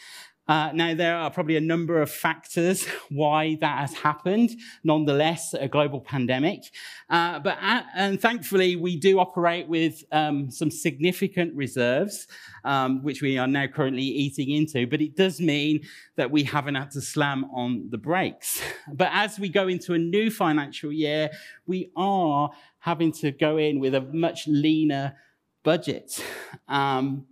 [0.49, 4.51] Uh, now, there are probably a number of factors why that has happened,
[4.83, 6.63] nonetheless, a global pandemic.
[7.09, 12.27] Uh, but, at, and thankfully, we do operate with um, some significant reserves,
[12.65, 14.87] um, which we are now currently eating into.
[14.87, 15.81] But it does mean
[16.17, 18.61] that we haven't had to slam on the brakes.
[18.93, 21.31] But as we go into a new financial year,
[21.67, 25.17] we are having to go in with a much leaner
[25.63, 26.23] budget.
[26.69, 27.27] Um,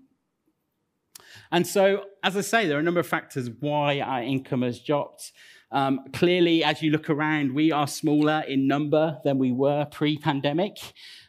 [1.52, 4.80] and so, as I say, there are a number of factors why our income has
[4.80, 5.32] dropped.
[5.72, 10.78] Um, clearly, as you look around, we are smaller in number than we were pre-pandemic.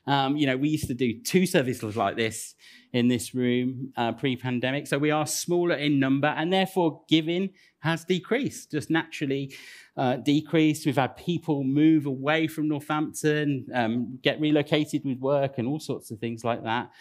[0.07, 2.55] Um, you know, we used to do two services like this
[2.91, 8.05] in this room uh, pre-pandemic, so we are smaller in number, and therefore giving has
[8.05, 9.53] decreased, just naturally
[9.97, 10.85] uh, decreased.
[10.85, 16.11] We've had people move away from Northampton, um, get relocated with work, and all sorts
[16.11, 16.91] of things like that.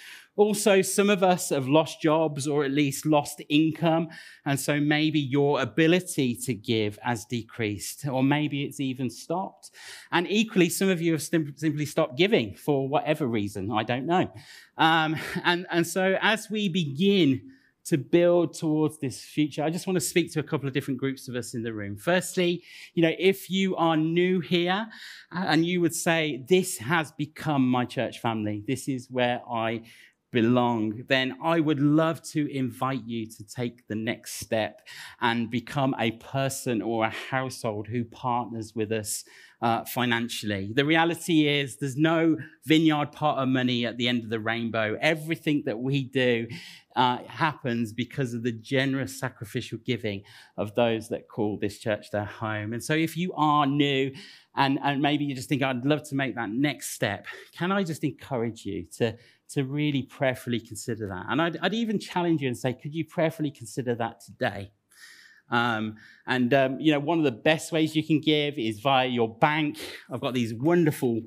[0.41, 4.09] Also, some of us have lost jobs or at least lost income.
[4.47, 9.70] And so maybe your ability to give has decreased, or maybe it's even stopped.
[10.11, 13.70] And equally, some of you have simply stopped giving for whatever reason.
[13.70, 14.32] I don't know.
[14.78, 15.14] Um,
[15.45, 17.43] and, and so as we begin,
[17.82, 21.01] to build towards this future, I just want to speak to a couple of different
[21.01, 21.97] groups of us in the room.
[21.97, 22.62] Firstly,
[22.95, 24.86] you know, if you are new here
[25.32, 29.82] and you would say, This has become my church family, this is where I
[30.31, 34.81] belong, then I would love to invite you to take the next step
[35.20, 39.24] and become a person or a household who partners with us
[39.62, 40.72] uh, financially.
[40.74, 44.97] The reality is, there's no vineyard pot of money at the end of the rainbow.
[45.01, 46.47] Everything that we do
[46.97, 50.22] uh, happens because of the generous sacrificial giving
[50.57, 52.72] of those that call this church their home.
[52.72, 54.12] And so, if you are new
[54.57, 57.26] and, and maybe you just think, I'd love to make that next step,
[57.57, 59.16] can I just encourage you to
[59.53, 61.26] to really prayerfully consider that.
[61.28, 64.72] And I'd, I'd, even challenge you and say, could you prayerfully consider that today?
[65.51, 65.96] Um,
[66.26, 69.28] and, um, you know, one of the best ways you can give is via your
[69.28, 69.78] bank.
[70.12, 71.22] I've got these wonderful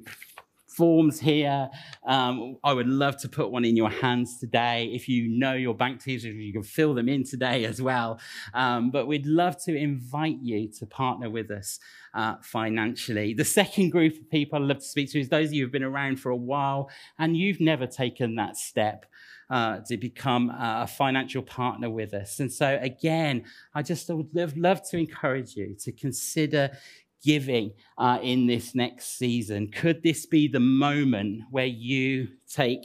[0.76, 1.70] forms here.
[2.06, 4.90] Um, I would love to put one in your hands today.
[4.94, 8.20] If you know your bank details, you can fill them in today as well.
[8.54, 11.80] Um, but we'd love to invite you to partner with us
[12.14, 13.34] uh, financially.
[13.34, 15.72] The second group of people I'd love to speak to is those of you who've
[15.72, 19.06] been around for a while and you've never taken that step.
[19.50, 22.40] Uh, to become a financial partner with us.
[22.40, 23.44] And so, again,
[23.76, 26.72] I just would love, love to encourage you to consider
[27.24, 29.72] giving uh, in this next season?
[29.72, 32.84] Could this be the moment where you take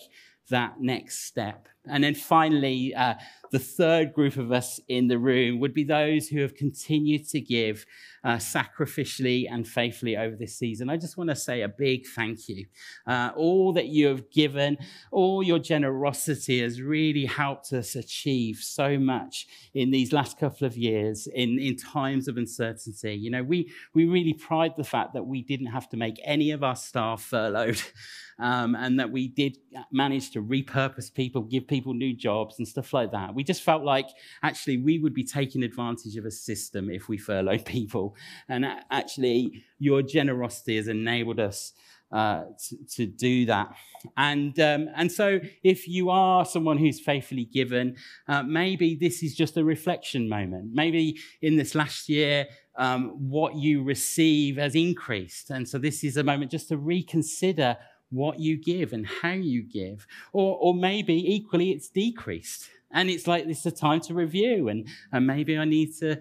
[0.50, 3.14] that next step And then finally, uh,
[3.50, 7.40] the third group of us in the room would be those who have continued to
[7.40, 7.84] give
[8.24, 10.90] uh, sacrificially and faithfully over this season.
[10.90, 12.66] I just want to say a big thank you.
[13.06, 14.76] Uh, all that you have given,
[15.12, 20.76] all your generosity has really helped us achieve so much in these last couple of
[20.76, 23.14] years in, in times of uncertainty.
[23.14, 26.50] You know, we, we really pride the fact that we didn't have to make any
[26.50, 27.80] of our staff furloughed.
[28.40, 29.58] Um, and that we did
[29.90, 33.34] manage to repurpose people, give people new jobs and stuff like that.
[33.38, 34.08] We just felt like
[34.42, 38.16] actually we would be taking advantage of a system if we furloughed people.
[38.48, 41.72] And actually, your generosity has enabled us
[42.10, 43.72] uh, to, to, do that.
[44.16, 49.36] And, um, and so, if you are someone who's faithfully given, uh, maybe this is
[49.36, 50.70] just a reflection moment.
[50.72, 55.50] Maybe in this last year, um, what you receive has increased.
[55.50, 57.76] And so, this is a moment just to reconsider
[58.10, 60.06] what you give and how you give.
[60.32, 62.70] Or, or maybe equally, it's decreased.
[62.92, 66.20] And it's like this is a time to review, and, and maybe I need to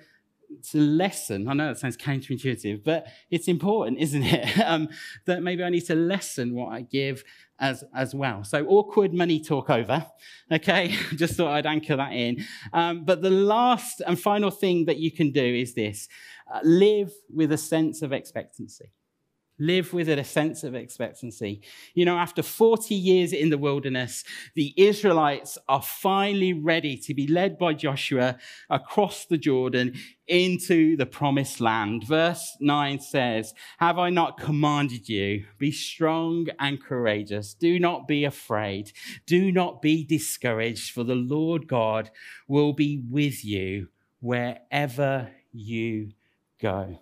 [0.71, 1.47] to lessen.
[1.47, 4.59] I know that sounds counterintuitive, but it's important, isn't it?
[4.59, 4.89] um,
[5.25, 7.23] that maybe I need to lessen what I give
[7.59, 8.43] as as well.
[8.43, 10.05] So awkward money talk over.
[10.51, 12.45] Okay, just thought I'd anchor that in.
[12.73, 16.07] Um, but the last and final thing that you can do is this:
[16.53, 18.91] uh, live with a sense of expectancy.
[19.59, 21.61] Live with it—a sense of expectancy.
[21.95, 27.25] You know, after 40 years in the wilderness, the Israelites are finally ready to be
[27.25, 28.37] led by Joshua
[28.69, 29.95] across the Jordan
[30.27, 32.03] into the promised land.
[32.05, 35.45] Verse 9 says, Have I not commanded you?
[35.57, 37.53] Be strong and courageous.
[37.53, 38.91] Do not be afraid.
[39.25, 42.11] Do not be discouraged, for the Lord God
[42.47, 43.87] will be with you
[44.19, 46.11] wherever you
[46.61, 46.99] go.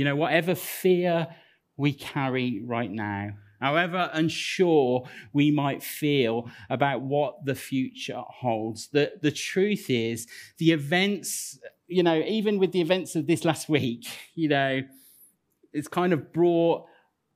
[0.00, 1.28] You know, whatever fear
[1.76, 9.12] we carry right now, however unsure we might feel about what the future holds, the,
[9.20, 10.26] the truth is,
[10.56, 14.80] the events, you know, even with the events of this last week, you know,
[15.74, 16.86] it's kind of brought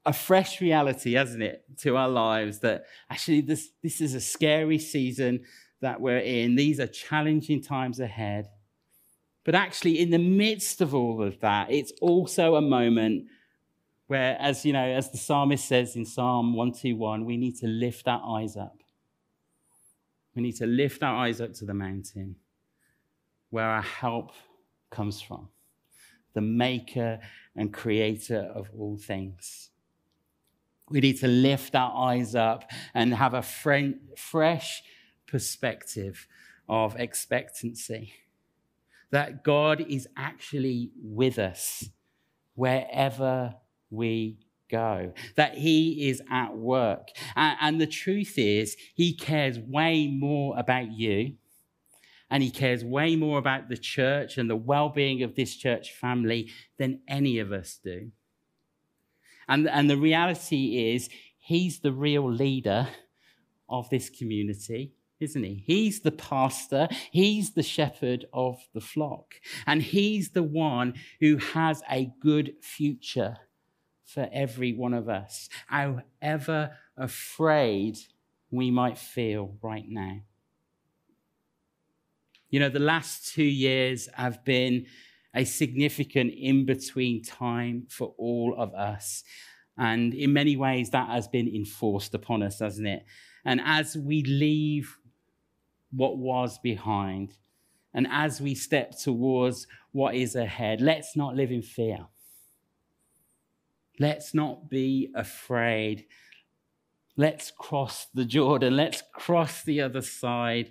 [0.06, 4.78] a fresh reality, hasn't it, to our lives that actually this, this is a scary
[4.78, 5.44] season
[5.82, 6.56] that we're in.
[6.56, 8.48] These are challenging times ahead.
[9.44, 13.26] But actually, in the midst of all of that, it's also a moment
[14.06, 18.08] where, as you know, as the psalmist says in Psalm 121, we need to lift
[18.08, 18.82] our eyes up.
[20.34, 22.36] We need to lift our eyes up to the mountain
[23.50, 24.32] where our help
[24.90, 25.48] comes from,
[26.32, 27.20] the maker
[27.54, 29.70] and creator of all things.
[30.88, 34.82] We need to lift our eyes up and have a fresh
[35.26, 36.26] perspective
[36.68, 38.12] of expectancy
[39.14, 41.88] that God is actually with us
[42.56, 43.54] wherever
[43.88, 47.10] we go, that He is at work.
[47.36, 51.34] And, the truth is, He cares way more about you.
[52.28, 55.92] And he cares way more about the church and the well being of this church
[55.92, 58.10] family than any of us do.
[59.46, 61.08] And, and the reality is,
[61.38, 62.88] he's the real leader
[63.68, 65.62] of this community isn't he?
[65.66, 69.34] He's the pastor, he's the shepherd of the flock,
[69.66, 73.36] and he's the one who has a good future
[74.04, 77.98] for every one of us, however afraid
[78.50, 80.20] we might feel right now.
[82.50, 84.86] You know, the last two years have been
[85.34, 89.24] a significant in between time for all of us.
[89.76, 93.04] And in many ways, that has been enforced upon us, hasn't it?
[93.44, 94.96] And as we leave
[95.94, 97.36] what was behind.
[97.92, 102.06] And as we step towards what is ahead, let's not live in fear.
[104.00, 106.06] Let's not be afraid.
[107.16, 108.76] Let's cross the Jordan.
[108.76, 110.70] Let's cross the other side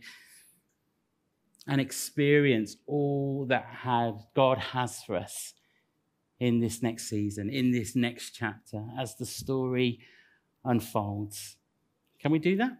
[1.66, 3.66] and experience all that
[4.36, 5.54] God has for us
[6.40, 10.00] in this next season, in this next chapter, as the story
[10.66, 11.56] unfolds.
[12.20, 12.72] Can we do that?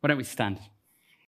[0.00, 0.58] Why don't we stand?